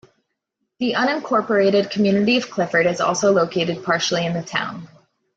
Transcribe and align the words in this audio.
The 0.79 0.95
unincorporated 0.97 1.91
community 1.91 2.35
of 2.37 2.49
Clifford 2.49 2.87
is 2.87 2.99
also 2.99 3.31
located 3.31 3.83
partially 3.83 4.25
in 4.25 4.33
the 4.33 4.41
town. 4.41 4.87